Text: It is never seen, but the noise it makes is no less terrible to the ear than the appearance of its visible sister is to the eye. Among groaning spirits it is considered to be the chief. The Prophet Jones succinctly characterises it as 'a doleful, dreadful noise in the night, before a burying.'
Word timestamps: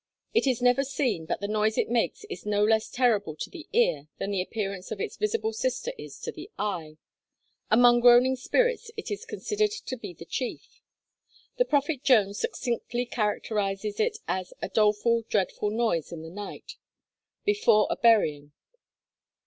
It 0.33 0.47
is 0.47 0.63
never 0.63 0.83
seen, 0.83 1.27
but 1.27 1.41
the 1.41 1.47
noise 1.47 1.77
it 1.77 1.87
makes 1.87 2.23
is 2.23 2.43
no 2.43 2.63
less 2.65 2.89
terrible 2.89 3.35
to 3.35 3.51
the 3.51 3.67
ear 3.71 4.07
than 4.17 4.31
the 4.31 4.41
appearance 4.41 4.89
of 4.89 4.99
its 4.99 5.15
visible 5.15 5.53
sister 5.53 5.93
is 5.95 6.17
to 6.21 6.31
the 6.31 6.49
eye. 6.57 6.97
Among 7.69 7.99
groaning 7.99 8.35
spirits 8.35 8.89
it 8.97 9.11
is 9.11 9.25
considered 9.25 9.69
to 9.69 9.95
be 9.95 10.15
the 10.15 10.25
chief. 10.25 10.81
The 11.57 11.65
Prophet 11.65 12.03
Jones 12.03 12.39
succinctly 12.39 13.05
characterises 13.05 13.99
it 13.99 14.17
as 14.27 14.55
'a 14.59 14.69
doleful, 14.69 15.21
dreadful 15.29 15.69
noise 15.69 16.11
in 16.11 16.23
the 16.23 16.31
night, 16.31 16.77
before 17.45 17.85
a 17.91 17.95
burying.' 17.95 18.53